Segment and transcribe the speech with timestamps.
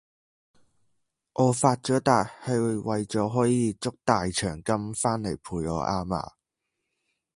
[1.33, 6.31] 我發咗達係為咗可以捉大長今翻來陪我啊嘛!